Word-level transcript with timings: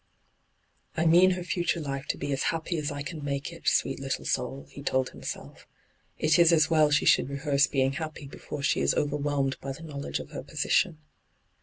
'I 0.97 1.05
mean 1.05 1.29
her 1.37 1.43
fixture 1.43 1.79
life 1.79 2.07
to 2.07 2.17
be 2.17 2.33
as 2.33 2.45
happy 2.49 2.75
as 2.79 2.91
I 2.91 3.03
can 3.03 3.23
make 3.23 3.53
it, 3.53 3.67
sweet 3.67 3.99
little 3.99 4.25
soul!' 4.25 4.65
he 4.73 4.81
told 4.81 5.11
himself. 5.11 5.67
'It 6.17 6.39
is 6.39 6.51
as 6.51 6.71
well 6.71 6.89
she 6.89 7.05
should 7.05 7.29
rehearse 7.29 7.67
being 7.67 7.91
happy 7.91 8.25
before 8.25 8.63
she 8.63 8.79
is 8.81 8.95
overwhelmed 8.95 9.57
by 9.61 9.73
the 9.73 9.83
know 9.83 9.97
ledge 9.99 10.17
of 10.17 10.31
her 10.31 10.41
position.' 10.41 10.97